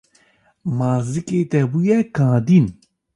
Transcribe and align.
Ma 0.77 0.91
zikê 1.09 1.39
te 1.51 1.59
bûye 1.71 1.97
kadîn. 2.15 2.65